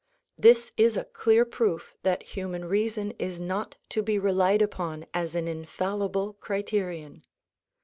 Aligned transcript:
This 0.35 0.71
is 0.77 0.97
a 0.97 1.03
clear 1.05 1.45
proof 1.45 1.93
that 2.01 2.23
human 2.33 2.65
reason 2.65 3.11
is 3.19 3.39
not 3.39 3.77
to 3.89 4.01
be 4.01 4.17
relied 4.17 4.63
upon 4.63 5.05
as 5.13 5.35
an 5.35 5.47
infallible 5.47 6.33
criterion. 6.33 7.23